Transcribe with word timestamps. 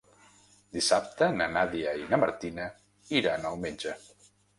Dissabte 0.77 1.27
na 1.35 1.45
Nàdia 1.57 1.93
i 1.99 2.07
na 2.13 2.19
Martina 2.21 2.65
iran 3.19 3.47
al 3.51 3.61
metge. 3.67 3.95